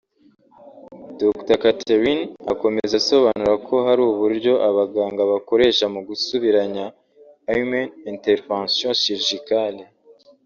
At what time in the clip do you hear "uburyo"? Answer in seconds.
4.11-4.53